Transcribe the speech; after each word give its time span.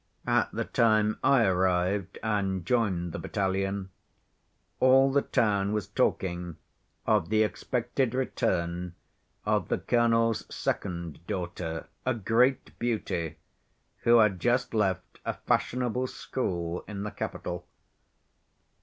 At 0.25 0.51
the 0.51 0.65
time 0.65 1.19
I 1.23 1.45
arrived 1.45 2.17
and 2.23 2.65
joined 2.65 3.11
the 3.11 3.19
battalion, 3.19 3.91
all 4.79 5.11
the 5.11 5.21
town 5.21 5.73
was 5.73 5.85
talking 5.85 6.57
of 7.05 7.29
the 7.29 7.43
expected 7.43 8.15
return 8.15 8.95
of 9.45 9.67
the 9.67 9.77
colonel's 9.77 10.47
second 10.51 11.19
daughter, 11.27 11.85
a 12.03 12.15
great 12.15 12.79
beauty, 12.79 13.35
who 13.99 14.17
had 14.17 14.39
just 14.39 14.73
left 14.73 15.19
a 15.23 15.35
fashionable 15.35 16.07
school 16.07 16.83
in 16.87 17.03
the 17.03 17.11
capital. 17.11 17.67